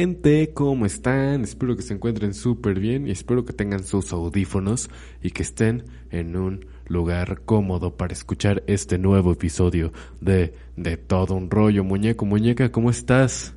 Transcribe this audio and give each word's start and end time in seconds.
Gente, 0.00 0.54
¿cómo 0.54 0.86
están? 0.86 1.42
Espero 1.42 1.76
que 1.76 1.82
se 1.82 1.92
encuentren 1.92 2.32
súper 2.32 2.80
bien 2.80 3.06
y 3.06 3.10
espero 3.10 3.44
que 3.44 3.52
tengan 3.52 3.84
sus 3.84 4.14
audífonos 4.14 4.88
y 5.22 5.32
que 5.32 5.42
estén 5.42 5.84
en 6.10 6.36
un 6.36 6.64
lugar 6.86 7.42
cómodo 7.44 7.98
para 7.98 8.14
escuchar 8.14 8.62
este 8.66 8.96
nuevo 8.96 9.30
episodio 9.30 9.92
de 10.22 10.54
De 10.74 10.96
todo 10.96 11.34
un 11.34 11.50
rollo. 11.50 11.84
Muñeco, 11.84 12.24
muñeca, 12.24 12.72
¿cómo 12.72 12.88
estás? 12.88 13.54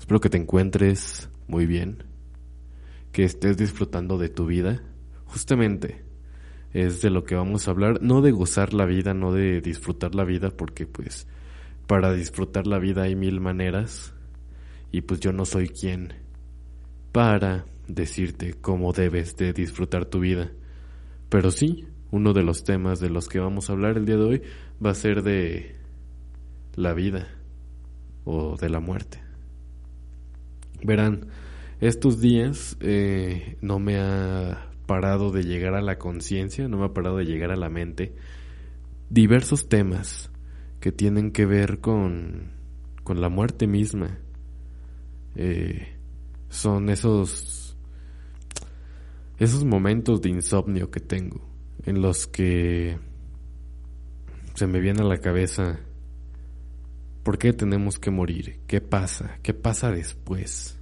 Espero 0.00 0.18
que 0.18 0.30
te 0.30 0.36
encuentres 0.36 1.28
muy 1.46 1.64
bien, 1.64 2.02
que 3.12 3.22
estés 3.22 3.56
disfrutando 3.56 4.18
de 4.18 4.28
tu 4.28 4.46
vida. 4.46 4.82
Justamente 5.26 6.02
es 6.72 7.02
de 7.02 7.10
lo 7.10 7.22
que 7.22 7.36
vamos 7.36 7.68
a 7.68 7.70
hablar, 7.70 8.02
no 8.02 8.20
de 8.20 8.32
gozar 8.32 8.74
la 8.74 8.84
vida, 8.84 9.14
no 9.14 9.30
de 9.30 9.60
disfrutar 9.60 10.16
la 10.16 10.24
vida, 10.24 10.50
porque 10.50 10.88
pues 10.88 11.28
para 11.86 12.12
disfrutar 12.14 12.66
la 12.66 12.80
vida 12.80 13.02
hay 13.02 13.14
mil 13.14 13.40
maneras 13.40 14.12
y 14.96 15.02
pues 15.02 15.20
yo 15.20 15.30
no 15.30 15.44
soy 15.44 15.68
quien 15.68 16.14
para 17.12 17.66
decirte 17.86 18.54
cómo 18.54 18.94
debes 18.94 19.36
de 19.36 19.52
disfrutar 19.52 20.06
tu 20.06 20.20
vida. 20.20 20.52
Pero 21.28 21.50
sí, 21.50 21.86
uno 22.10 22.32
de 22.32 22.42
los 22.42 22.64
temas 22.64 22.98
de 22.98 23.10
los 23.10 23.28
que 23.28 23.38
vamos 23.38 23.68
a 23.68 23.74
hablar 23.74 23.98
el 23.98 24.06
día 24.06 24.16
de 24.16 24.24
hoy 24.24 24.42
va 24.82 24.92
a 24.92 24.94
ser 24.94 25.22
de 25.22 25.76
la 26.76 26.94
vida 26.94 27.28
o 28.24 28.56
de 28.56 28.70
la 28.70 28.80
muerte. 28.80 29.20
Verán, 30.82 31.26
estos 31.82 32.22
días 32.22 32.78
eh, 32.80 33.58
no 33.60 33.78
me 33.78 33.98
ha 33.98 34.70
parado 34.86 35.30
de 35.30 35.42
llegar 35.42 35.74
a 35.74 35.82
la 35.82 35.98
conciencia, 35.98 36.68
no 36.68 36.78
me 36.78 36.86
ha 36.86 36.94
parado 36.94 37.18
de 37.18 37.26
llegar 37.26 37.50
a 37.50 37.56
la 37.56 37.68
mente 37.68 38.14
diversos 39.10 39.68
temas 39.68 40.30
que 40.80 40.90
tienen 40.90 41.32
que 41.32 41.44
ver 41.44 41.80
con, 41.80 42.52
con 43.04 43.20
la 43.20 43.28
muerte 43.28 43.66
misma 43.66 44.20
eh, 45.36 45.96
son 46.48 46.88
esos 46.88 47.76
esos 49.38 49.64
momentos 49.64 50.22
de 50.22 50.30
insomnio 50.30 50.90
que 50.90 51.00
tengo 51.00 51.40
en 51.84 52.00
los 52.00 52.26
que 52.26 52.98
se 54.54 54.66
me 54.66 54.80
viene 54.80 55.02
a 55.02 55.04
la 55.04 55.18
cabeza 55.18 55.78
¿por 57.26 57.38
qué 57.38 57.52
tenemos 57.52 57.98
que 57.98 58.12
morir? 58.12 58.60
¿Qué 58.68 58.80
pasa? 58.80 59.40
¿Qué 59.42 59.52
pasa 59.52 59.90
después? 59.90 60.78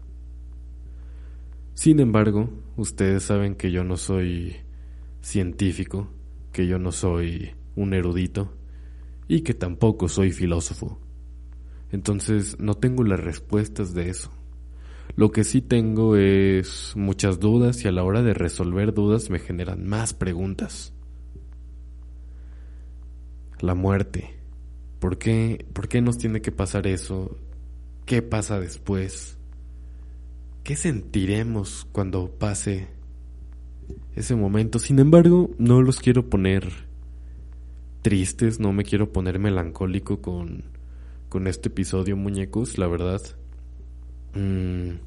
Sin 1.72 2.00
embargo, 2.00 2.50
ustedes 2.76 3.22
saben 3.22 3.54
que 3.54 3.72
yo 3.72 3.82
no 3.82 3.96
soy 3.96 4.56
científico, 5.22 6.10
que 6.52 6.66
yo 6.66 6.78
no 6.78 6.92
soy 6.92 7.52
un 7.76 7.94
erudito 7.94 8.52
y 9.26 9.40
que 9.40 9.54
tampoco 9.54 10.06
soy 10.08 10.32
filósofo. 10.32 11.00
Entonces 11.90 12.60
no 12.60 12.74
tengo 12.74 13.04
las 13.04 13.20
respuestas 13.20 13.94
de 13.94 14.10
eso. 14.10 14.30
Lo 15.16 15.30
que 15.30 15.44
sí 15.44 15.60
tengo 15.62 16.16
es 16.16 16.94
muchas 16.96 17.38
dudas 17.38 17.84
y 17.84 17.88
a 17.88 17.92
la 17.92 18.02
hora 18.02 18.22
de 18.22 18.34
resolver 18.34 18.92
dudas 18.92 19.30
me 19.30 19.38
generan 19.38 19.86
más 19.86 20.12
preguntas. 20.12 20.92
La 23.60 23.74
muerte. 23.74 24.34
¿Por 24.98 25.18
qué, 25.18 25.66
¿Por 25.72 25.88
qué 25.88 26.00
nos 26.00 26.18
tiene 26.18 26.42
que 26.42 26.50
pasar 26.50 26.86
eso? 26.86 27.36
¿Qué 28.06 28.22
pasa 28.22 28.58
después? 28.58 29.38
¿Qué 30.64 30.76
sentiremos 30.76 31.86
cuando 31.92 32.30
pase 32.30 32.88
ese 34.16 34.34
momento? 34.34 34.78
Sin 34.78 34.98
embargo, 34.98 35.50
no 35.58 35.80
los 35.80 36.00
quiero 36.00 36.28
poner 36.28 36.72
tristes, 38.02 38.60
no 38.60 38.72
me 38.72 38.84
quiero 38.84 39.12
poner 39.12 39.38
melancólico 39.38 40.20
con, 40.20 40.64
con 41.28 41.46
este 41.46 41.68
episodio, 41.68 42.16
muñecos, 42.16 42.78
la 42.78 42.88
verdad. 42.88 43.22
Mm, 44.34 44.98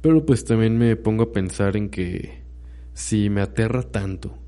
pero 0.00 0.24
pues 0.24 0.44
también 0.44 0.78
me 0.78 0.96
pongo 0.96 1.24
a 1.24 1.32
pensar 1.32 1.76
en 1.76 1.88
que 1.88 2.42
si 2.92 3.28
me 3.28 3.40
aterra 3.40 3.82
tanto 3.82 4.38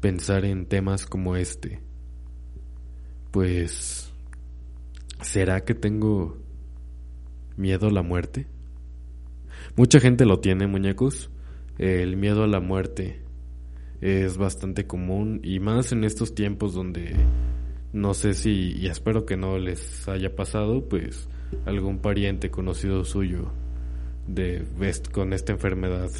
pensar 0.00 0.44
en 0.44 0.66
temas 0.66 1.06
como 1.06 1.36
este, 1.36 1.80
pues 3.30 4.12
¿será 5.22 5.64
que 5.64 5.74
tengo 5.74 6.38
miedo 7.56 7.88
a 7.88 7.92
la 7.92 8.02
muerte? 8.02 8.46
Mucha 9.76 10.00
gente 10.00 10.24
lo 10.24 10.40
tiene, 10.40 10.66
muñecos. 10.66 11.30
El 11.78 12.16
miedo 12.16 12.42
a 12.42 12.48
la 12.48 12.60
muerte 12.60 13.22
es 14.00 14.36
bastante 14.36 14.86
común 14.86 15.40
y 15.44 15.60
más 15.60 15.92
en 15.92 16.04
estos 16.04 16.34
tiempos 16.34 16.74
donde 16.74 17.14
no 17.92 18.14
sé 18.14 18.34
si, 18.34 18.72
y 18.76 18.86
espero 18.86 19.24
que 19.24 19.36
no 19.36 19.58
les 19.58 20.08
haya 20.08 20.34
pasado, 20.34 20.88
pues 20.88 21.28
algún 21.64 21.98
pariente 21.98 22.50
conocido 22.50 23.04
suyo 23.04 23.50
de 24.26 24.64
con 25.12 25.32
esta 25.32 25.52
enfermedad 25.52 26.10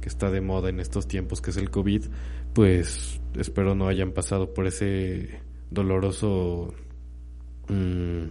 que 0.00 0.08
está 0.08 0.30
de 0.30 0.40
moda 0.40 0.68
en 0.68 0.80
estos 0.80 1.06
tiempos 1.06 1.40
que 1.40 1.50
es 1.50 1.56
el 1.56 1.70
COVID, 1.70 2.04
pues 2.52 3.20
espero 3.38 3.74
no 3.74 3.88
hayan 3.88 4.12
pasado 4.12 4.52
por 4.52 4.66
ese 4.66 5.40
doloroso 5.70 6.74
mmm, 7.68 8.24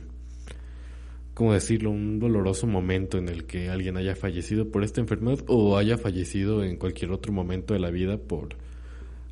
¿cómo 1.34 1.54
decirlo? 1.54 1.92
Un 1.92 2.20
doloroso 2.20 2.68
momento 2.68 3.18
en 3.18 3.30
el 3.30 3.46
que 3.46 3.70
alguien 3.70 3.98
haya 3.98 4.16
fallecido 4.16 4.70
por 4.70 4.84
esta 4.84 5.02
enfermedad 5.02 5.40
o 5.48 5.78
haya 5.78 5.98
fallecido 5.98 6.64
en 6.64 6.78
cualquier 6.78 7.12
otro 7.12 7.34
momento 7.34 7.74
de 7.74 7.80
la 7.80 7.90
vida 7.90 8.18
por 8.18 8.50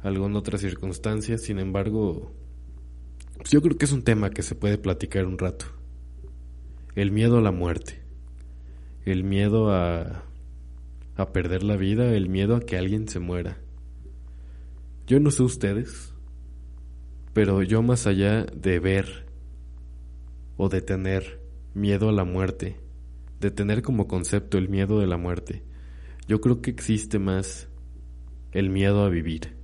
alguna 0.01 0.39
otra 0.39 0.57
circunstancia. 0.57 1.37
Sin 1.37 1.59
embargo, 1.59 2.31
pues 3.37 3.51
yo 3.51 3.61
creo 3.61 3.77
que 3.77 3.85
es 3.85 3.91
un 3.91 4.03
tema 4.03 4.29
que 4.29 4.43
se 4.43 4.55
puede 4.55 4.77
platicar 4.77 5.25
un 5.25 5.37
rato 5.37 5.78
el 6.95 7.11
miedo 7.11 7.37
a 7.37 7.41
la 7.41 7.51
muerte, 7.51 8.01
el 9.05 9.23
miedo 9.23 9.71
a, 9.71 10.23
a 11.15 11.31
perder 11.31 11.63
la 11.63 11.77
vida, 11.77 12.13
el 12.13 12.29
miedo 12.29 12.55
a 12.55 12.61
que 12.61 12.77
alguien 12.77 13.07
se 13.07 13.19
muera. 13.19 13.57
Yo 15.07 15.19
no 15.19 15.31
sé 15.31 15.43
ustedes, 15.43 16.13
pero 17.33 17.63
yo 17.63 17.81
más 17.81 18.07
allá 18.07 18.45
de 18.45 18.79
ver 18.79 19.25
o 20.57 20.69
de 20.69 20.81
tener 20.81 21.41
miedo 21.73 22.09
a 22.09 22.11
la 22.11 22.23
muerte, 22.23 22.77
de 23.39 23.51
tener 23.51 23.81
como 23.81 24.07
concepto 24.07 24.57
el 24.57 24.69
miedo 24.69 24.99
de 24.99 25.07
la 25.07 25.17
muerte, 25.17 25.63
yo 26.27 26.41
creo 26.41 26.61
que 26.61 26.69
existe 26.69 27.17
más 27.17 27.67
el 28.51 28.69
miedo 28.69 29.03
a 29.03 29.09
vivir. 29.09 29.55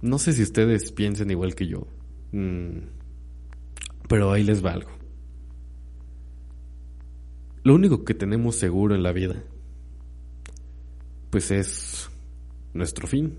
No 0.00 0.18
sé 0.18 0.32
si 0.32 0.42
ustedes 0.42 0.90
piensen 0.90 1.30
igual 1.30 1.54
que 1.54 1.68
yo. 1.68 1.86
Mm, 2.32 2.78
pero 4.12 4.30
ahí 4.30 4.42
les 4.42 4.62
va 4.62 4.72
algo. 4.72 4.90
Lo 7.64 7.74
único 7.74 8.04
que 8.04 8.12
tenemos 8.12 8.56
seguro 8.56 8.94
en 8.94 9.02
la 9.02 9.10
vida, 9.10 9.42
pues 11.30 11.50
es 11.50 12.10
nuestro 12.74 13.06
fin. 13.06 13.38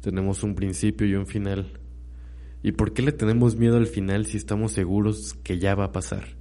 Tenemos 0.00 0.42
un 0.42 0.56
principio 0.56 1.06
y 1.06 1.14
un 1.14 1.28
final. 1.28 1.78
¿Y 2.64 2.72
por 2.72 2.94
qué 2.94 3.02
le 3.02 3.12
tenemos 3.12 3.54
miedo 3.54 3.76
al 3.76 3.86
final 3.86 4.26
si 4.26 4.38
estamos 4.38 4.72
seguros 4.72 5.34
que 5.44 5.60
ya 5.60 5.76
va 5.76 5.84
a 5.84 5.92
pasar? 5.92 6.36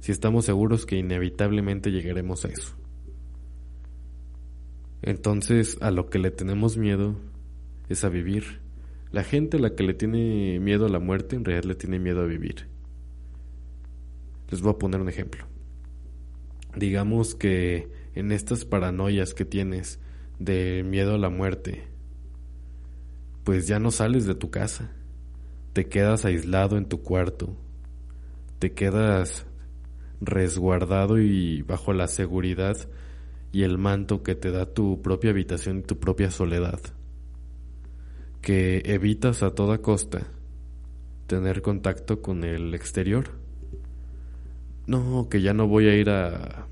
Si 0.00 0.10
estamos 0.10 0.46
seguros 0.46 0.86
que 0.86 0.96
inevitablemente 0.96 1.90
llegaremos 1.90 2.46
a 2.46 2.48
eso. 2.48 2.76
Entonces, 5.02 5.76
a 5.82 5.90
lo 5.90 6.08
que 6.08 6.18
le 6.18 6.30
tenemos 6.30 6.78
miedo 6.78 7.14
es 7.90 8.04
a 8.04 8.08
vivir. 8.08 8.62
La 9.12 9.22
gente 9.22 9.58
a 9.58 9.60
la 9.60 9.74
que 9.74 9.84
le 9.84 9.92
tiene 9.92 10.60
miedo 10.60 10.86
a 10.86 10.88
la 10.88 10.98
muerte 10.98 11.36
en 11.36 11.44
realidad 11.44 11.68
le 11.68 11.74
tiene 11.74 11.98
miedo 11.98 12.22
a 12.22 12.26
vivir. 12.26 12.74
Les 14.50 14.60
voy 14.60 14.72
a 14.72 14.78
poner 14.78 15.00
un 15.00 15.08
ejemplo. 15.08 15.46
Digamos 16.76 17.34
que 17.34 17.90
en 18.14 18.32
estas 18.32 18.64
paranoias 18.64 19.34
que 19.34 19.44
tienes 19.44 19.98
del 20.38 20.84
miedo 20.84 21.14
a 21.14 21.18
la 21.18 21.30
muerte, 21.30 21.84
pues 23.44 23.66
ya 23.66 23.78
no 23.78 23.90
sales 23.90 24.26
de 24.26 24.34
tu 24.34 24.50
casa, 24.50 24.92
te 25.72 25.86
quedas 25.86 26.24
aislado 26.24 26.76
en 26.76 26.86
tu 26.86 27.02
cuarto, 27.02 27.56
te 28.58 28.72
quedas 28.72 29.46
resguardado 30.20 31.18
y 31.18 31.62
bajo 31.62 31.92
la 31.92 32.08
seguridad 32.08 32.76
y 33.52 33.62
el 33.62 33.78
manto 33.78 34.22
que 34.22 34.34
te 34.34 34.50
da 34.50 34.66
tu 34.66 35.00
propia 35.02 35.30
habitación 35.30 35.78
y 35.78 35.82
tu 35.82 35.98
propia 35.98 36.30
soledad, 36.30 36.80
que 38.40 38.82
evitas 38.84 39.42
a 39.42 39.54
toda 39.54 39.78
costa 39.78 40.26
tener 41.26 41.62
contacto 41.62 42.22
con 42.22 42.44
el 42.44 42.74
exterior. 42.74 43.45
No, 44.86 45.28
que 45.28 45.42
ya 45.42 45.52
no 45.52 45.66
voy 45.66 45.88
a 45.88 45.96
ir 45.96 46.10
a 46.10 46.66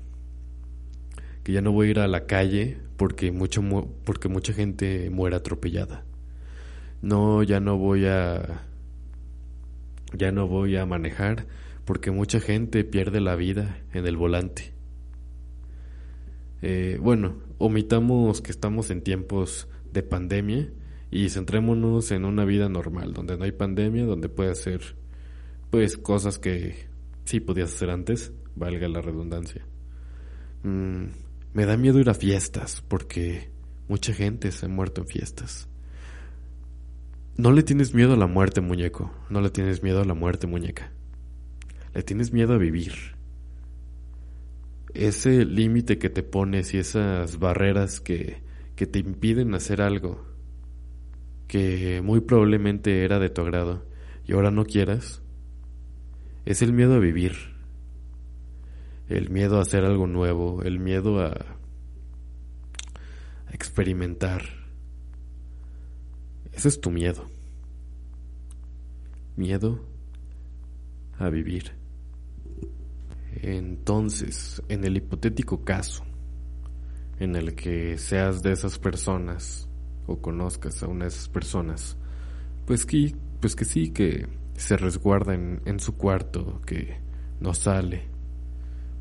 que 1.43 1.51
ya 1.51 1.61
no 1.61 1.71
voy 1.71 1.87
a 1.87 1.91
ir 1.91 1.99
a 1.99 2.07
la 2.07 2.25
calle 2.25 2.77
porque 2.97 3.31
mucho 3.31 3.61
porque 4.03 4.29
mucha 4.29 4.53
gente 4.53 5.09
muere 5.09 5.35
atropellada. 5.35 6.05
No, 7.01 7.43
ya 7.43 7.59
no 7.59 7.77
voy 7.77 8.05
a 8.05 8.63
ya 10.13 10.31
no 10.31 10.47
voy 10.47 10.77
a 10.77 10.85
manejar 10.85 11.45
porque 11.83 12.09
mucha 12.11 12.39
gente 12.39 12.83
pierde 12.83 13.19
la 13.21 13.35
vida 13.35 13.77
en 13.93 14.07
el 14.07 14.17
volante. 14.17 14.73
Eh, 16.61 16.97
bueno, 17.01 17.35
omitamos 17.57 18.41
que 18.41 18.51
estamos 18.51 18.89
en 18.89 19.01
tiempos 19.01 19.67
de 19.91 20.01
pandemia 20.03 20.69
y 21.11 21.29
centrémonos 21.29 22.11
en 22.11 22.25
una 22.25 22.43
vida 22.43 22.69
normal, 22.69 23.13
donde 23.13 23.37
no 23.37 23.43
hay 23.43 23.51
pandemia, 23.51 24.05
donde 24.05 24.29
puede 24.29 24.51
hacer 24.51 24.95
pues 25.69 25.97
cosas 25.97 26.39
que 26.39 26.87
sí 27.25 27.39
podías 27.39 27.73
hacer 27.73 27.89
antes, 27.89 28.31
valga 28.55 28.87
la 28.87 29.01
redundancia. 29.01 29.65
Mm, 30.63 31.05
me 31.53 31.65
da 31.65 31.77
miedo 31.77 31.99
ir 31.99 32.09
a 32.09 32.13
fiestas 32.13 32.83
porque 32.87 33.49
mucha 33.87 34.13
gente 34.13 34.51
se 34.51 34.65
ha 34.65 34.69
muerto 34.69 35.01
en 35.01 35.07
fiestas. 35.07 35.67
No 37.37 37.51
le 37.51 37.63
tienes 37.63 37.93
miedo 37.93 38.13
a 38.13 38.17
la 38.17 38.27
muerte, 38.27 38.61
muñeco. 38.61 39.11
No 39.29 39.41
le 39.41 39.49
tienes 39.49 39.83
miedo 39.83 40.01
a 40.01 40.05
la 40.05 40.13
muerte, 40.13 40.47
muñeca. 40.47 40.91
Le 41.93 42.01
tienes 42.01 42.31
miedo 42.31 42.53
a 42.53 42.57
vivir. 42.57 42.93
Ese 44.93 45.43
límite 45.43 45.97
que 45.97 46.09
te 46.09 46.23
pones 46.23 46.73
y 46.73 46.77
esas 46.77 47.37
barreras 47.37 47.99
que, 47.99 48.41
que 48.77 48.87
te 48.87 48.99
impiden 48.99 49.53
hacer 49.53 49.81
algo 49.81 50.25
que 51.47 52.01
muy 52.01 52.21
probablemente 52.21 53.03
era 53.03 53.19
de 53.19 53.29
tu 53.29 53.41
agrado 53.41 53.85
y 54.25 54.33
ahora 54.33 54.51
no 54.51 54.65
quieras, 54.65 55.21
es 56.45 56.61
el 56.61 56.73
miedo 56.73 56.95
a 56.95 56.99
vivir, 56.99 57.33
el 59.09 59.29
miedo 59.29 59.57
a 59.57 59.61
hacer 59.61 59.83
algo 59.83 60.07
nuevo, 60.07 60.61
el 60.63 60.79
miedo 60.79 61.19
a, 61.19 61.33
experimentar. 63.51 64.43
Ese 66.51 66.67
es 66.67 66.81
tu 66.81 66.91
miedo. 66.91 67.25
Miedo 69.37 69.85
a 71.17 71.29
vivir. 71.29 71.71
Entonces, 73.41 74.61
en 74.67 74.83
el 74.83 74.97
hipotético 74.97 75.63
caso 75.63 76.03
en 77.19 77.37
el 77.37 77.55
que 77.55 77.97
seas 77.97 78.43
de 78.43 78.51
esas 78.51 78.77
personas 78.77 79.69
o 80.05 80.21
conozcas 80.21 80.83
a 80.83 80.87
una 80.87 81.05
de 81.05 81.09
esas 81.09 81.29
personas, 81.29 81.97
pues 82.65 82.85
que, 82.85 83.15
pues 83.39 83.55
que 83.55 83.63
sí, 83.63 83.91
que 83.91 84.27
se 84.57 84.77
resguarda 84.77 85.33
en, 85.33 85.61
en 85.65 85.79
su 85.79 85.97
cuarto, 85.97 86.61
que 86.65 86.97
no 87.39 87.53
sale 87.53 88.03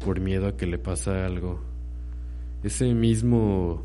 por 0.05 0.21
miedo 0.21 0.49
a 0.49 0.57
que 0.57 0.67
le 0.67 0.79
pasa 0.79 1.25
algo. 1.25 1.63
Ese 2.63 2.93
mismo 2.95 3.85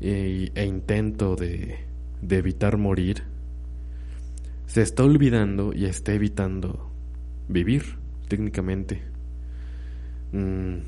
e, 0.00 0.50
e 0.54 0.64
intento 0.64 1.36
de, 1.36 1.78
de 2.20 2.36
evitar 2.36 2.76
morir 2.76 3.22
se 4.66 4.82
está 4.82 5.04
olvidando 5.04 5.72
y 5.72 5.86
está 5.86 6.12
evitando 6.12 6.90
vivir 7.48 7.84
técnicamente. 8.28 9.02
Mm, 10.32 10.78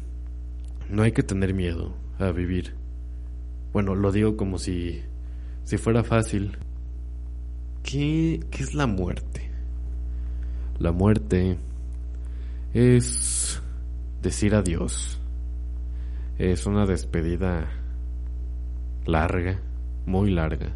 no 0.90 1.02
hay 1.02 1.12
que 1.12 1.22
tener 1.22 1.54
miedo 1.54 1.94
a 2.18 2.30
vivir. 2.32 2.74
Bueno, 3.72 3.94
lo 3.94 4.10
digo 4.12 4.36
como 4.36 4.58
si, 4.58 5.02
si 5.64 5.76
fuera 5.78 6.02
fácil. 6.02 6.58
¿Qué, 7.82 8.40
¿Qué 8.50 8.62
es 8.62 8.74
la 8.74 8.86
muerte? 8.86 9.50
La 10.78 10.92
muerte 10.92 11.58
es 12.74 13.60
decir 14.22 14.54
adiós. 14.54 15.20
Es 16.38 16.66
una 16.66 16.86
despedida 16.86 17.68
larga, 19.06 19.60
muy 20.06 20.30
larga. 20.30 20.72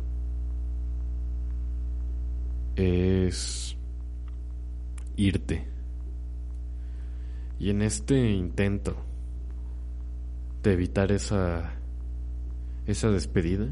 Es 2.74 3.76
irte. 5.16 5.68
Y 7.58 7.70
en 7.70 7.82
este 7.82 8.30
intento 8.30 8.96
de 10.62 10.72
evitar 10.72 11.12
esa 11.12 11.74
esa 12.86 13.10
despedida, 13.10 13.68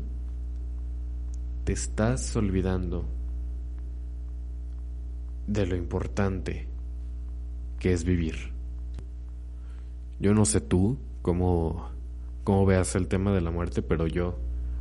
te 1.65 1.73
estás 1.73 2.37
olvidando 2.37 3.09
de 5.50 5.67
lo 5.67 5.75
importante 5.75 6.69
que 7.81 7.93
es 7.93 8.05
vivir. 8.05 8.52
Yo 10.20 10.32
no 10.32 10.44
sé 10.44 10.61
tú 10.61 10.97
cómo, 11.23 11.91
cómo 12.44 12.64
veas 12.67 12.94
el 12.94 13.08
tema 13.08 13.32
de 13.32 13.41
la 13.41 13.50
muerte, 13.50 13.82
pero 13.82 14.06
yo, 14.06 14.38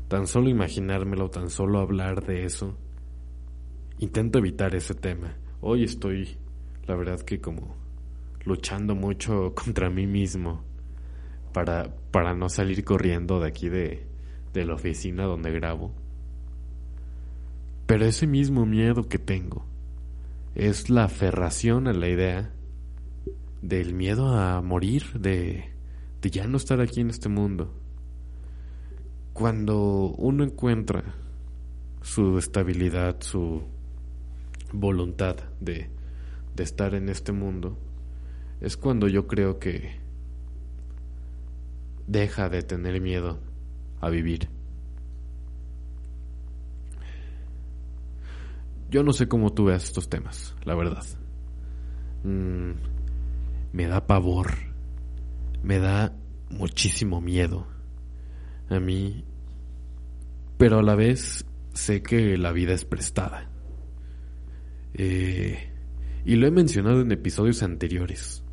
tan 0.10 0.28
solo 0.28 0.48
imaginármelo, 0.48 1.32
tan 1.32 1.50
solo 1.50 1.80
hablar 1.80 2.24
de 2.24 2.46
eso, 2.46 2.78
intento 3.98 4.38
evitar 4.38 4.76
ese 4.76 4.94
tema. 4.94 5.38
Hoy 5.60 5.86
estoy, 5.86 6.38
la 6.86 6.96
verdad 6.96 7.20
que 7.22 7.42
como 7.42 7.76
luchando 8.46 8.94
mucho 8.94 9.56
contra 9.56 9.90
mí 9.90 10.06
mismo 10.06 10.64
para, 11.52 11.96
para 12.12 12.36
no 12.36 12.48
salir 12.48 12.84
corriendo 12.84 13.40
de 13.40 13.48
aquí 13.48 13.70
de, 13.70 14.06
de 14.54 14.66
la 14.66 14.76
oficina 14.76 15.24
donde 15.24 15.52
grabo. 15.52 15.94
Pero 17.88 18.06
ese 18.06 18.28
mismo 18.28 18.68
miedo 18.68 19.10
que 19.10 19.18
tengo 19.18 19.66
es 20.56 20.90
la 20.90 21.06
aferración 21.06 21.88
a 21.88 21.94
la 21.94 22.08
idea 22.08 22.54
del 23.62 23.94
miedo 23.94 24.28
a 24.28 24.62
morir, 24.62 25.04
de, 25.20 25.72
de 26.22 26.30
ya 26.30 26.48
no 26.48 26.58
estar 26.58 26.82
aquí 26.82 27.02
en 27.02 27.10
este 27.10 27.30
mundo. 27.30 27.74
Cuando 29.34 30.14
uno 30.18 30.44
encuentra 30.44 31.04
su 32.02 32.38
estabilidad, 32.38 33.22
su 33.22 33.64
voluntad 34.74 35.38
de, 35.60 35.90
de 36.56 36.64
estar 36.64 36.94
en 36.94 37.10
este 37.10 37.32
mundo, 37.32 37.78
es 38.62 38.76
cuando 38.76 39.08
yo 39.08 39.28
creo 39.28 39.60
que 39.60 40.00
deja 42.08 42.50
de 42.50 42.64
tener 42.64 43.00
miedo 43.02 43.40
a 44.02 44.10
vivir. 44.10 44.50
Yo 48.90 49.04
no 49.04 49.14
sé 49.14 49.28
cómo 49.28 49.54
tú 49.54 49.66
veas 49.66 49.84
estos 49.84 50.10
temas, 50.10 50.56
la 50.64 50.76
verdad. 50.76 51.06
Mm, 52.24 52.72
me 53.72 53.88
da 53.88 54.08
pavor, 54.08 54.54
me 55.62 55.78
da 55.78 56.16
muchísimo 56.50 57.22
miedo 57.22 57.68
a 58.70 58.80
mí, 58.80 59.24
pero 60.58 60.80
a 60.80 60.84
la 60.84 60.96
vez 60.96 61.46
sé 61.74 62.02
que 62.02 62.38
la 62.38 62.52
vida 62.52 62.74
es 62.74 62.86
prestada. 62.86 63.50
Eh, 64.96 65.70
y 66.26 66.36
lo 66.36 66.48
he 66.48 66.52
mencionado 66.52 67.02
en 67.02 67.12
episodios 67.12 67.64
anteriores. 67.64 68.44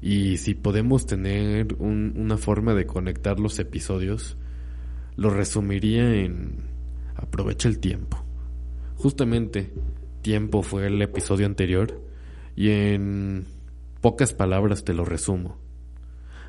Y 0.00 0.36
si 0.36 0.54
podemos 0.54 1.06
tener 1.06 1.74
una 1.80 2.36
forma 2.36 2.74
de 2.74 2.86
conectar 2.86 3.40
los 3.40 3.58
episodios, 3.58 4.36
lo 5.16 5.30
resumiría 5.30 6.14
en 6.14 6.68
aprovecha 7.16 7.68
el 7.68 7.80
tiempo. 7.80 8.27
Justamente, 8.98 9.70
tiempo 10.22 10.62
fue 10.64 10.88
el 10.88 11.00
episodio 11.00 11.46
anterior 11.46 12.02
y 12.56 12.70
en 12.70 13.46
pocas 14.00 14.34
palabras 14.34 14.82
te 14.82 14.92
lo 14.92 15.04
resumo. 15.04 15.56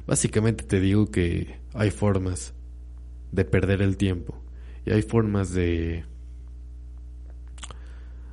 Básicamente 0.08 0.64
te 0.64 0.80
digo 0.80 1.12
que 1.12 1.60
hay 1.76 1.92
formas 1.92 2.56
de 3.32 3.46
perder 3.46 3.84
el 3.84 3.98
tiempo 3.98 4.42
y 4.84 4.92
hay 4.92 5.04
formas 5.04 5.54
de 5.54 6.06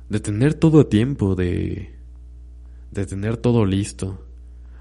de 0.09 0.19
tener 0.19 0.55
todo 0.55 0.79
a 0.79 0.89
tiempo, 0.89 1.35
de 1.35 1.91
tener 2.91 3.37
todo 3.37 3.67
listo, 3.67 4.25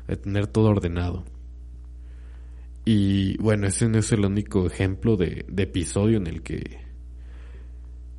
de 0.09 0.17
tener 0.17 0.47
todo 0.47 0.71
ordenado. 0.71 1.25
Y 2.87 3.37
bueno, 3.37 3.67
ese 3.67 3.87
no 3.87 3.99
es 3.99 4.11
el 4.13 4.25
único 4.25 4.67
ejemplo 4.67 5.19
de 5.19 5.45
episodio 5.59 6.17
en 6.17 6.27
el 6.27 6.43
que 6.43 6.86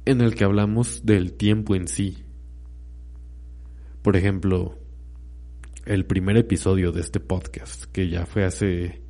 en 0.07 0.21
el 0.21 0.35
que 0.35 0.45
hablamos 0.45 1.05
del 1.05 1.33
tiempo 1.33 1.75
en 1.75 1.89
sí. 1.89 2.23
Por 4.01 4.15
ejemplo, 4.15 4.77
el 5.85 6.05
primer 6.05 6.37
episodio 6.37 6.93
de 6.93 7.01
este 7.01 7.19
podcast, 7.19 7.83
que 7.91 8.09
ya 8.09 8.25
fue 8.25 8.45
hace 8.45 9.01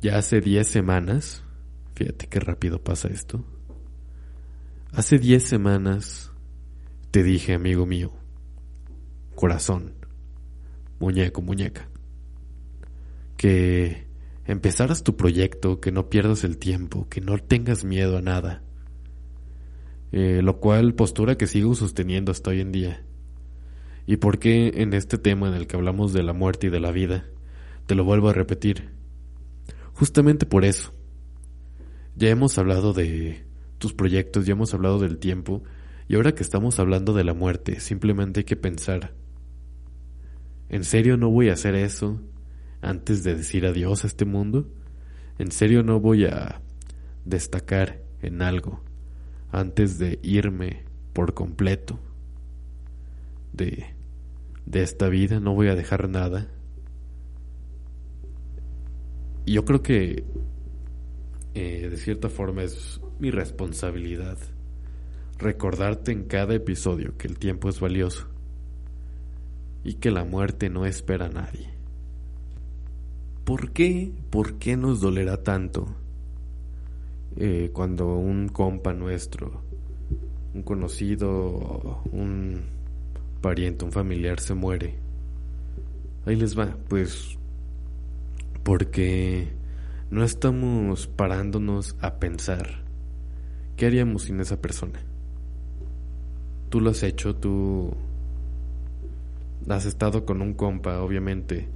ya 0.00 0.16
hace 0.16 0.40
10 0.40 0.64
semanas, 0.64 1.42
fíjate 1.96 2.28
qué 2.28 2.38
rápido 2.38 2.80
pasa 2.80 3.08
esto, 3.08 3.44
hace 4.92 5.18
10 5.18 5.42
semanas 5.42 6.30
te 7.10 7.24
dije, 7.24 7.54
amigo 7.54 7.84
mío, 7.84 8.12
corazón, 9.34 9.94
muñeco, 11.00 11.42
muñeca, 11.42 11.88
que 13.36 14.06
empezaras 14.44 15.02
tu 15.02 15.16
proyecto, 15.16 15.80
que 15.80 15.90
no 15.90 16.08
pierdas 16.08 16.44
el 16.44 16.58
tiempo, 16.58 17.08
que 17.08 17.20
no 17.20 17.38
tengas 17.38 17.84
miedo 17.84 18.18
a 18.18 18.22
nada. 18.22 18.62
Eh, 20.10 20.40
lo 20.42 20.58
cual 20.58 20.94
postura 20.94 21.36
que 21.36 21.46
sigo 21.46 21.74
sosteniendo 21.74 22.32
hasta 22.32 22.50
hoy 22.50 22.60
en 22.60 22.72
día. 22.72 23.02
¿Y 24.06 24.16
por 24.16 24.38
qué 24.38 24.72
en 24.76 24.94
este 24.94 25.18
tema 25.18 25.48
en 25.48 25.54
el 25.54 25.66
que 25.66 25.76
hablamos 25.76 26.12
de 26.12 26.22
la 26.22 26.32
muerte 26.32 26.68
y 26.68 26.70
de 26.70 26.80
la 26.80 26.92
vida? 26.92 27.26
Te 27.86 27.94
lo 27.94 28.04
vuelvo 28.04 28.30
a 28.30 28.32
repetir. 28.32 28.90
Justamente 29.92 30.46
por 30.46 30.64
eso. 30.64 30.92
Ya 32.16 32.30
hemos 32.30 32.56
hablado 32.58 32.92
de 32.94 33.44
tus 33.78 33.92
proyectos, 33.92 34.46
ya 34.46 34.52
hemos 34.52 34.72
hablado 34.72 34.98
del 34.98 35.18
tiempo, 35.18 35.62
y 36.08 36.14
ahora 36.14 36.34
que 36.34 36.42
estamos 36.42 36.78
hablando 36.78 37.12
de 37.12 37.24
la 37.24 37.34
muerte, 37.34 37.80
simplemente 37.80 38.40
hay 38.40 38.44
que 38.44 38.56
pensar. 38.56 39.12
¿En 40.70 40.84
serio 40.84 41.16
no 41.16 41.30
voy 41.30 41.50
a 41.50 41.52
hacer 41.52 41.74
eso? 41.74 42.20
antes 42.80 43.24
de 43.24 43.34
decir 43.34 43.66
adiós 43.66 44.04
a 44.04 44.06
este 44.06 44.24
mundo? 44.24 44.68
¿En 45.38 45.50
serio 45.52 45.82
no 45.82 46.00
voy 46.00 46.24
a 46.24 46.60
destacar 47.24 48.00
en 48.22 48.42
algo 48.42 48.82
antes 49.50 49.98
de 49.98 50.18
irme 50.22 50.84
por 51.12 51.34
completo 51.34 51.98
de, 53.52 53.86
de 54.66 54.82
esta 54.82 55.08
vida? 55.08 55.40
¿No 55.40 55.54
voy 55.54 55.68
a 55.68 55.74
dejar 55.74 56.08
nada? 56.08 56.48
Y 59.44 59.54
yo 59.54 59.64
creo 59.64 59.82
que 59.82 60.24
eh, 61.54 61.88
de 61.88 61.96
cierta 61.96 62.28
forma 62.28 62.62
es 62.62 63.00
mi 63.18 63.30
responsabilidad 63.30 64.38
recordarte 65.38 66.12
en 66.12 66.24
cada 66.24 66.54
episodio 66.54 67.16
que 67.16 67.28
el 67.28 67.38
tiempo 67.38 67.68
es 67.68 67.80
valioso 67.80 68.28
y 69.84 69.94
que 69.94 70.10
la 70.10 70.24
muerte 70.24 70.68
no 70.68 70.84
espera 70.84 71.26
a 71.26 71.30
nadie. 71.30 71.70
¿Por 73.44 73.72
qué? 73.72 74.12
¿Por 74.30 74.58
qué 74.58 74.76
nos 74.76 75.00
dolerá 75.00 75.42
tanto 75.42 75.96
eh, 77.36 77.70
cuando 77.72 78.16
un 78.16 78.48
compa 78.48 78.92
nuestro, 78.92 79.62
un 80.54 80.62
conocido, 80.62 82.02
un 82.12 82.62
pariente, 83.40 83.84
un 83.84 83.92
familiar 83.92 84.40
se 84.40 84.54
muere? 84.54 84.94
Ahí 86.26 86.36
les 86.36 86.58
va, 86.58 86.76
pues 86.88 87.38
porque 88.62 89.48
no 90.10 90.24
estamos 90.24 91.06
parándonos 91.06 91.96
a 92.00 92.18
pensar 92.18 92.84
qué 93.76 93.86
haríamos 93.86 94.24
sin 94.24 94.40
esa 94.40 94.60
persona. 94.60 95.00
Tú 96.68 96.80
lo 96.80 96.90
has 96.90 97.02
hecho, 97.02 97.34
tú 97.34 97.94
has 99.68 99.86
estado 99.86 100.26
con 100.26 100.42
un 100.42 100.54
compa, 100.54 101.00
obviamente 101.00 101.68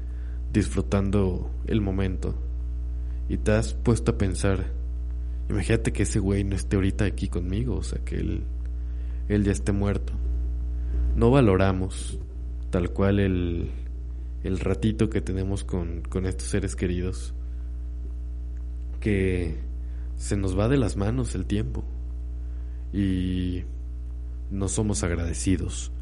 disfrutando 0.52 1.50
el 1.66 1.80
momento 1.80 2.34
y 3.28 3.38
te 3.38 3.52
has 3.52 3.72
puesto 3.72 4.12
a 4.12 4.18
pensar, 4.18 4.66
imagínate 5.52 5.92
que 5.92 6.04
ese 6.04 6.18
güey 6.18 6.44
no 6.44 6.56
esté 6.56 6.76
ahorita 6.76 7.04
aquí 7.04 7.28
conmigo, 7.28 7.76
o 7.76 7.82
sea, 7.82 8.02
que 8.04 8.16
él, 8.16 8.44
él 9.28 9.44
ya 9.44 9.52
esté 9.52 9.72
muerto. 9.72 10.14
No 11.14 11.30
valoramos 11.30 12.18
tal 12.70 12.90
cual 12.90 13.20
el, 13.20 13.70
el 14.44 14.58
ratito 14.58 15.10
que 15.10 15.20
tenemos 15.20 15.62
con, 15.62 16.00
con 16.08 16.24
estos 16.24 16.48
seres 16.48 16.74
queridos, 16.74 17.34
que 18.98 19.58
se 20.16 20.36
nos 20.36 20.58
va 20.58 20.68
de 20.68 20.78
las 20.78 20.96
manos 20.96 21.34
el 21.34 21.44
tiempo 21.44 21.84
y 22.92 23.64
no 24.50 24.68
somos 24.68 25.02
agradecidos 25.02 25.92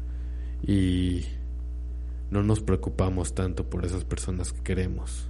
y 0.65 1.25
no 2.29 2.41
nos 2.43 2.61
preocupamos 2.61 3.33
tanto 3.33 3.69
por 3.69 3.85
esas 3.85 4.05
personas 4.05 4.53
que 4.53 4.61
queremos, 4.61 5.27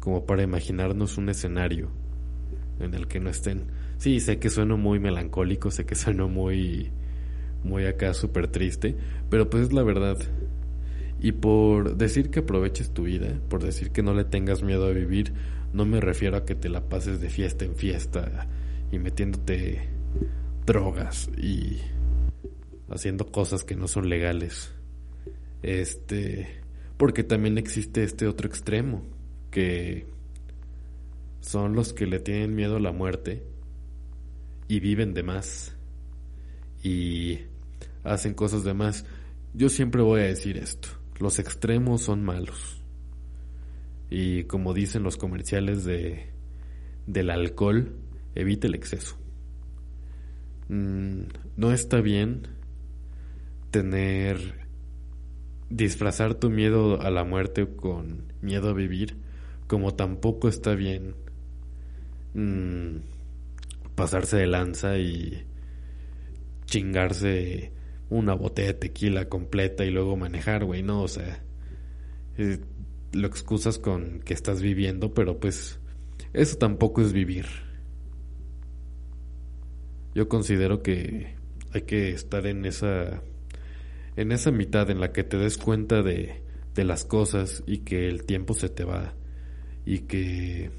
como 0.00 0.24
para 0.24 0.42
imaginarnos 0.42 1.18
un 1.18 1.28
escenario 1.28 1.90
en 2.80 2.94
el 2.94 3.06
que 3.06 3.20
no 3.20 3.30
estén. 3.30 3.62
Sí, 3.98 4.20
sé 4.20 4.38
que 4.38 4.50
sueno 4.50 4.76
muy 4.76 4.98
melancólico, 4.98 5.70
sé 5.70 5.86
que 5.86 5.94
sueno 5.94 6.28
muy, 6.28 6.90
muy 7.62 7.86
acá 7.86 8.14
súper 8.14 8.48
triste, 8.48 8.96
pero 9.30 9.48
pues 9.48 9.64
es 9.64 9.72
la 9.72 9.82
verdad. 9.82 10.18
Y 11.20 11.32
por 11.32 11.96
decir 11.96 12.30
que 12.30 12.40
aproveches 12.40 12.90
tu 12.90 13.04
vida, 13.04 13.40
por 13.48 13.62
decir 13.62 13.90
que 13.90 14.02
no 14.02 14.12
le 14.14 14.24
tengas 14.24 14.62
miedo 14.62 14.86
a 14.86 14.90
vivir, 14.90 15.32
no 15.72 15.84
me 15.86 16.00
refiero 16.00 16.36
a 16.36 16.44
que 16.44 16.54
te 16.54 16.68
la 16.68 16.88
pases 16.88 17.20
de 17.20 17.30
fiesta 17.30 17.64
en 17.64 17.76
fiesta 17.76 18.46
y 18.92 18.98
metiéndote 18.98 19.88
drogas 20.66 21.30
y 21.36 21.78
haciendo 22.90 23.26
cosas 23.26 23.64
que 23.64 23.76
no 23.76 23.88
son 23.88 24.08
legales. 24.08 24.72
Este, 25.62 26.60
porque 26.96 27.24
también 27.24 27.56
existe 27.58 28.04
este 28.04 28.26
otro 28.26 28.46
extremo, 28.46 29.02
que 29.50 30.06
son 31.44 31.74
los 31.74 31.92
que 31.92 32.06
le 32.06 32.20
tienen 32.20 32.54
miedo 32.54 32.76
a 32.76 32.80
la 32.80 32.92
muerte 32.92 33.42
y 34.66 34.80
viven 34.80 35.12
de 35.12 35.22
más 35.22 35.76
y 36.82 37.40
hacen 38.02 38.32
cosas 38.34 38.64
de 38.64 38.72
más. 38.72 39.04
Yo 39.52 39.68
siempre 39.68 40.00
voy 40.00 40.22
a 40.22 40.24
decir 40.24 40.56
esto, 40.56 40.88
los 41.20 41.38
extremos 41.38 42.02
son 42.02 42.24
malos. 42.24 42.80
Y 44.08 44.44
como 44.44 44.72
dicen 44.72 45.02
los 45.02 45.16
comerciales 45.16 45.84
de 45.84 46.30
del 47.06 47.28
alcohol, 47.28 47.94
evite 48.34 48.66
el 48.66 48.74
exceso. 48.74 49.16
Mm, 50.68 51.24
no 51.56 51.72
está 51.72 52.00
bien 52.00 52.48
tener 53.70 54.64
disfrazar 55.68 56.34
tu 56.34 56.48
miedo 56.48 57.02
a 57.02 57.10
la 57.10 57.24
muerte 57.24 57.66
con 57.66 58.32
miedo 58.40 58.70
a 58.70 58.72
vivir, 58.72 59.16
como 59.66 59.94
tampoco 59.94 60.48
está 60.48 60.74
bien 60.74 61.14
mm, 62.34 62.96
pasarse 63.94 64.36
de 64.36 64.46
lanza 64.46 64.98
y 64.98 65.46
chingarse 66.66 67.72
una 68.10 68.34
botella 68.34 68.68
de 68.68 68.74
tequila 68.74 69.28
completa 69.28 69.84
y 69.84 69.90
luego 69.90 70.16
manejar, 70.16 70.64
güey, 70.64 70.82
no, 70.82 71.02
o 71.02 71.08
sea, 71.08 71.42
eh, 72.36 72.58
lo 73.12 73.26
excusas 73.26 73.78
con 73.78 74.20
que 74.20 74.34
estás 74.34 74.60
viviendo, 74.60 75.14
pero 75.14 75.38
pues 75.38 75.78
eso 76.32 76.58
tampoco 76.58 77.02
es 77.02 77.12
vivir. 77.12 77.46
Yo 80.14 80.28
considero 80.28 80.82
que 80.82 81.34
hay 81.72 81.82
que 81.82 82.10
estar 82.10 82.46
en 82.46 82.64
esa 82.64 83.22
en 84.16 84.30
esa 84.30 84.52
mitad 84.52 84.90
en 84.90 85.00
la 85.00 85.12
que 85.12 85.24
te 85.24 85.36
des 85.36 85.58
cuenta 85.58 86.02
de, 86.02 86.42
de 86.74 86.84
las 86.84 87.04
cosas 87.04 87.64
y 87.66 87.78
que 87.78 88.08
el 88.08 88.24
tiempo 88.24 88.54
se 88.54 88.68
te 88.68 88.84
va 88.84 89.14
y 89.84 90.00
que 90.00 90.70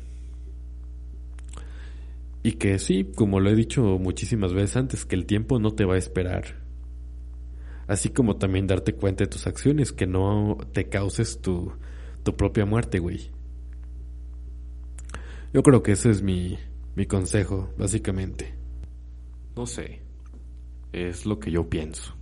y 2.45 2.53
que 2.53 2.79
sí, 2.79 3.11
como 3.15 3.39
lo 3.39 3.49
he 3.49 3.55
dicho 3.55 3.81
muchísimas 3.99 4.53
veces 4.53 4.77
antes, 4.77 5.05
que 5.05 5.15
el 5.15 5.25
tiempo 5.25 5.59
no 5.59 5.73
te 5.73 5.85
va 5.85 5.95
a 5.95 5.97
esperar. 5.97 6.63
Así 7.87 8.09
como 8.09 8.37
también 8.37 8.67
darte 8.67 8.93
cuenta 8.93 9.23
de 9.23 9.29
tus 9.29 9.47
acciones, 9.47 9.91
que 9.91 10.07
no 10.07 10.57
te 10.73 10.89
causes 10.89 11.41
tu, 11.41 11.73
propia 12.37 12.65
muerte, 12.65 12.99
güey. 12.99 13.31
Yo 15.53 15.63
creo 15.63 15.83
que 15.83 15.93
ese 15.93 16.09
es 16.09 16.21
mi 16.21 16.57
consejo, 17.07 17.73
básicamente. 17.77 18.53
No 19.55 19.65
sé, 19.65 20.01
es 20.91 21.25
lo 21.25 21.39
que 21.39 21.51
yo 21.51 21.69
pienso 21.69 22.15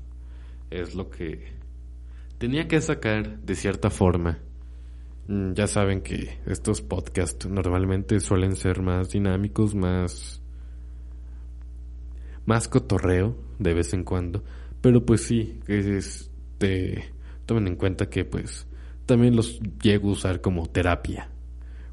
es 0.74 0.96
lo 0.96 1.10
que 1.10 1.54
tenía 2.38 2.68
que 2.68 2.82
sacar 2.82 3.40
de 3.40 3.56
cierta 3.56 3.90
forma. 3.90 4.40
Mm, 5.28 5.54
ya 5.54 5.68
saben 5.68 6.02
que 6.02 6.40
estos 6.46 6.82
podcasts 6.82 7.48
normalmente 7.48 8.20
suelen 8.20 8.56
ser 8.56 8.82
más 8.82 9.12
dinámicos, 9.12 9.74
más 9.74 10.42
más 12.46 12.68
cotorreo 12.68 13.38
de 13.58 13.74
vez 13.74 13.94
en 13.94 14.04
cuando, 14.04 14.44
pero 14.82 15.06
pues 15.06 15.22
sí, 15.22 15.60
este 15.68 17.14
tomen 17.46 17.68
en 17.68 17.76
cuenta 17.76 18.10
que 18.10 18.26
pues 18.26 18.68
también 19.06 19.36
los 19.36 19.60
llego 19.82 20.10
a 20.10 20.14
usar 20.14 20.42
como 20.42 20.66
terapia, 20.68 21.30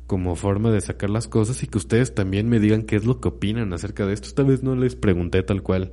como 0.07 0.35
forma 0.35 0.73
de 0.73 0.81
sacar 0.81 1.11
las 1.11 1.29
cosas 1.29 1.63
y 1.63 1.69
que 1.69 1.79
ustedes 1.79 2.15
también 2.15 2.49
me 2.49 2.59
digan 2.59 2.83
qué 2.83 2.97
es 2.97 3.05
lo 3.05 3.21
que 3.21 3.29
opinan 3.29 3.73
acerca 3.73 4.07
de 4.07 4.15
esto. 4.15 4.29
Esta 4.29 4.43
vez 4.43 4.63
no 4.65 4.75
les 4.75 4.97
pregunté 4.97 5.43
tal 5.45 5.63
cual, 5.63 5.93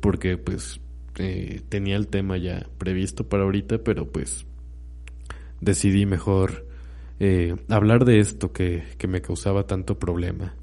porque 0.00 0.38
pues 0.38 0.80
eh, 1.18 1.62
tenía 1.68 1.96
el 1.96 2.06
tema 2.06 2.38
ya 2.38 2.68
previsto 2.78 3.28
para 3.28 3.42
ahorita, 3.42 3.78
pero 3.78 4.10
pues 4.10 4.46
decidí 5.60 6.06
mejor 6.06 6.66
eh, 7.18 7.56
hablar 7.68 8.04
de 8.04 8.20
esto 8.20 8.52
que, 8.52 8.84
que 8.98 9.06
me 9.08 9.20
causaba 9.20 9.66
tanto 9.66 9.98
problema. 9.98 10.54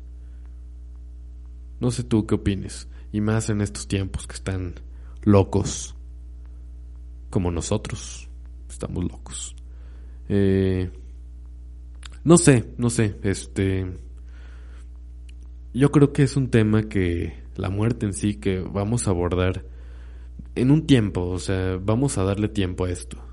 No 1.80 1.92
sé 1.92 2.04
tú 2.04 2.25
qué 2.25 2.36
opines, 2.36 2.88
y 3.12 3.22
más 3.22 3.50
en 3.50 3.62
estos 3.62 3.88
tiempos 3.88 4.25
que 4.27 4.36
están 4.36 4.75
locos, 5.24 5.96
como 7.30 7.51
nosotros, 7.51 8.30
estamos 8.70 9.04
locos. 9.04 9.56
Eh, 10.30 10.89
No 12.24 12.38
sé, 12.38 12.74
no 12.77 12.89
sé, 12.89 13.18
este... 13.24 13.86
Yo 15.74 15.92
creo 15.92 16.12
que 16.12 16.24
es 16.24 16.36
un 16.36 16.50
tema 16.50 16.89
que 16.89 17.34
la 17.56 17.70
muerte 17.70 18.06
en 18.06 18.13
sí 18.13 18.36
que 18.36 18.60
vamos 18.60 19.08
a 19.08 19.12
abordar 19.12 19.63
en 20.56 20.72
un 20.72 20.88
tiempo, 20.88 21.22
o 21.27 21.39
sea, 21.39 21.77
vamos 21.77 22.18
a 22.18 22.24
darle 22.24 22.50
tiempo 22.50 22.86
a 22.86 22.89
esto 22.89 23.26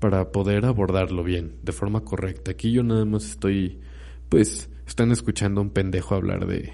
para 0.00 0.32
poder 0.32 0.64
abordarlo 0.64 1.22
bien, 1.22 1.56
de 1.62 1.72
forma 1.72 2.00
correcta. 2.00 2.52
Aquí 2.52 2.72
yo 2.72 2.82
nada 2.82 3.04
más 3.04 3.26
estoy, 3.26 3.80
pues, 4.28 4.70
están 4.86 5.12
escuchando 5.12 5.60
a 5.60 5.64
un 5.64 5.70
pendejo 5.70 6.14
hablar 6.14 6.46
de, 6.46 6.72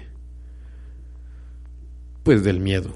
pues, 2.23 2.43
del 2.43 2.61
miedo, 2.61 2.95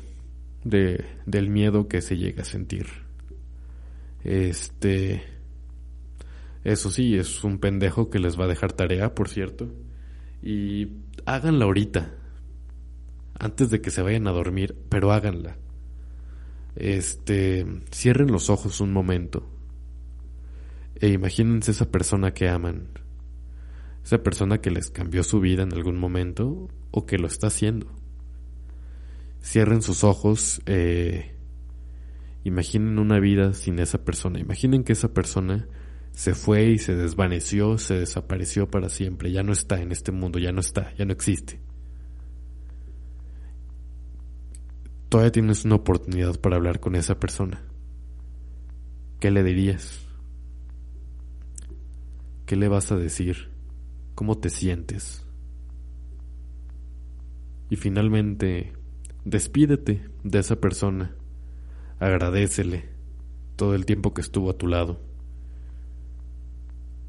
de, 0.63 1.05
del 1.25 1.49
miedo 1.49 1.87
que 1.87 2.01
se 2.01 2.17
llega 2.17 2.43
a 2.43 2.45
sentir. 2.45 2.87
Este, 4.23 5.21
eso 6.63 6.89
sí, 6.89 7.17
es 7.17 7.43
un 7.43 7.59
pendejo 7.59 8.09
que 8.09 8.19
les 8.19 8.39
va 8.39 8.45
a 8.45 8.49
dejar 8.49 8.71
tarea, 8.71 9.13
por 9.13 9.27
cierto, 9.27 9.69
y 10.41 10.87
háganla 11.25 11.65
ahorita, 11.65 12.15
antes 13.37 13.69
de 13.69 13.81
que 13.81 13.91
se 13.91 14.01
vayan 14.01 14.27
a 14.27 14.31
dormir, 14.31 14.77
pero 14.87 15.11
háganla. 15.11 15.57
Este, 16.77 17.65
cierren 17.91 18.31
los 18.31 18.49
ojos 18.49 18.79
un 18.79 18.93
momento 18.93 19.45
e 21.01 21.09
imagínense 21.09 21.71
esa 21.71 21.89
persona 21.89 22.31
que 22.31 22.47
aman, 22.47 22.89
esa 24.05 24.21
persona 24.21 24.61
que 24.61 24.69
les 24.69 24.91
cambió 24.91 25.23
su 25.23 25.39
vida 25.39 25.63
en 25.63 25.73
algún 25.73 25.97
momento 25.97 26.69
o 26.91 27.05
que 27.07 27.17
lo 27.17 27.25
está 27.25 27.47
haciendo. 27.47 27.87
Cierren 29.43 29.81
sus 29.81 30.03
ojos, 30.03 30.61
eh, 30.67 31.35
imaginen 32.43 32.99
una 32.99 33.19
vida 33.19 33.53
sin 33.53 33.79
esa 33.79 34.05
persona, 34.05 34.39
imaginen 34.39 34.83
que 34.83 34.93
esa 34.93 35.11
persona 35.11 35.67
se 36.11 36.35
fue 36.35 36.65
y 36.65 36.77
se 36.77 36.95
desvaneció, 36.95 37.79
se 37.79 37.95
desapareció 37.95 38.69
para 38.69 38.89
siempre, 38.89 39.31
ya 39.31 39.41
no 39.41 39.53
está 39.53 39.81
en 39.81 39.91
este 39.91 40.11
mundo, 40.11 40.37
ya 40.37 40.51
no 40.51 40.59
está, 40.59 40.93
ya 40.95 41.05
no 41.05 41.13
existe. 41.13 41.59
Todavía 45.09 45.31
tienes 45.31 45.65
una 45.65 45.75
oportunidad 45.75 46.39
para 46.39 46.57
hablar 46.57 46.79
con 46.79 46.95
esa 46.95 47.19
persona. 47.19 47.63
¿Qué 49.19 49.31
le 49.31 49.43
dirías? 49.43 50.10
¿Qué 52.51 52.57
le 52.57 52.67
vas 52.67 52.91
a 52.91 52.97
decir? 52.97 53.47
¿Cómo 54.13 54.37
te 54.37 54.49
sientes? 54.49 55.25
Y 57.69 57.77
finalmente, 57.77 58.73
despídete 59.23 60.09
de 60.25 60.39
esa 60.39 60.57
persona. 60.57 61.15
Agradecele 61.97 62.89
todo 63.55 63.73
el 63.73 63.85
tiempo 63.85 64.13
que 64.13 64.19
estuvo 64.19 64.49
a 64.49 64.57
tu 64.57 64.67
lado. 64.67 64.99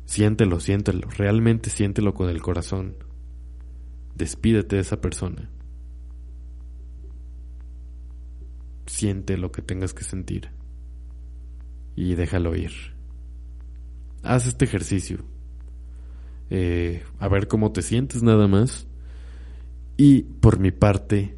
Siéntelo, 0.05 0.61
siéntelo, 0.61 1.11
realmente 1.11 1.71
siéntelo 1.71 2.15
con 2.15 2.29
el 2.29 2.41
corazón. 2.41 2.95
Despídete 4.15 4.77
de 4.77 4.83
esa 4.83 5.01
persona. 5.01 5.51
Siente 8.87 9.37
lo 9.37 9.51
que 9.51 9.63
tengas 9.63 9.93
que 9.93 10.05
sentir 10.05 10.51
y 11.97 12.15
déjalo 12.15 12.55
ir. 12.55 12.92
Haz 14.23 14.47
este 14.47 14.65
ejercicio 14.65 15.19
eh, 16.55 17.03
a 17.19 17.29
ver 17.29 17.49
cómo 17.49 17.73
te 17.73 17.81
sientes 17.81 18.23
nada 18.23 18.47
más. 18.47 18.87
Y 19.97 20.23
por 20.23 20.59
mi 20.59 20.71
parte, 20.71 21.35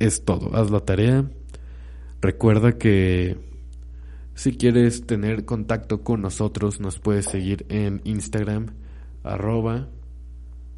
es 0.00 0.24
todo. 0.24 0.56
Haz 0.56 0.72
la 0.72 0.80
tarea. 0.80 1.30
Recuerda 2.20 2.76
que 2.76 3.36
si 4.34 4.56
quieres 4.56 5.06
tener 5.06 5.44
contacto 5.44 6.02
con 6.02 6.22
nosotros, 6.22 6.80
nos 6.80 6.98
puedes 6.98 7.26
seguir 7.26 7.66
en 7.68 8.00
Instagram, 8.02 8.66
arroba 9.22 9.88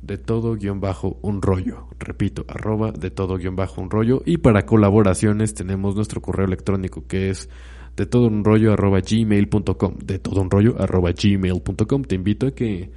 de 0.03 0.19
todo 0.19 0.55
guion 0.57 0.81
bajo 0.81 1.19
un 1.23 1.41
rollo. 1.41 1.89
Repito, 1.99 2.45
arroba 2.49 2.93
de 2.93 3.11
todo 3.11 3.39
guion 3.39 3.57
bajo 3.57 3.81
un 3.81 3.91
rollo. 3.91 4.23
Y 4.27 4.39
para 4.39 4.67
colaboraciones 4.67 5.55
tenemos 5.55 5.97
nuestro 5.97 6.21
correo 6.21 6.47
electrónico 6.47 7.07
que 7.07 7.31
es 7.31 7.49
de 7.97 8.07
todo 8.07 8.27
un 8.27 8.45
rollo 8.45 8.73
arroba 8.73 9.01
gmail.com. 9.01 9.95
De 10.05 10.19
todo 10.19 10.41
un 10.41 10.51
rollo 10.51 10.77
arroba 10.79 11.13
gmail.com. 11.13 12.03
Te 12.03 12.15
invito 12.15 12.47
a 12.49 12.55
que 12.55 12.91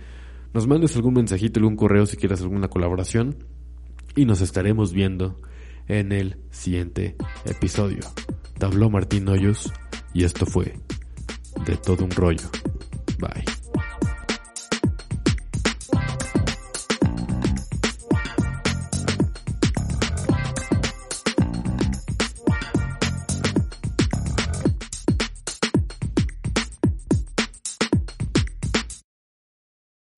nos 0.54 0.68
mandes 0.68 0.96
algún 0.96 1.14
mensajito, 1.14 1.60
algún 1.60 1.76
correo 1.76 2.06
si 2.06 2.18
quieres 2.18 2.42
alguna 2.42 2.68
colaboración. 2.68 3.36
Y 4.16 4.26
nos 4.26 4.42
estaremos 4.42 4.92
viendo 4.92 5.40
en 5.88 6.12
el 6.12 6.38
siguiente 6.52 7.16
episodio. 7.46 8.00
Te 8.58 8.90
Martín 8.90 9.28
Hoyos 9.30 9.72
y 10.14 10.24
esto 10.24 10.46
fue 10.46 10.74
de 11.66 11.78
todo 11.78 12.04
un 12.04 12.12
rollo. 12.12 12.50
Bye. 13.20 13.59